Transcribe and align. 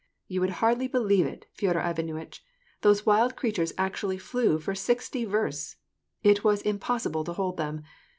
"You 0.27 0.41
would 0.41 0.49
hardly 0.65 0.87
believe 0.87 1.27
it, 1.27 1.45
Feodor 1.53 1.79
Ivanuitch, 1.79 2.43
those 2.81 3.05
wild 3.05 3.35
creatures 3.35 3.71
actually 3.77 4.17
flew 4.17 4.57
for 4.57 4.73
sixty 4.73 5.25
versts. 5.25 5.75
It 6.23 6.43
was 6.43 6.63
im 6.63 6.79
possible 6.79 7.23
to 7.23 7.33
hold 7.33 7.57
them. 7.57 7.83